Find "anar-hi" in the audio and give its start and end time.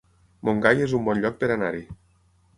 1.59-1.85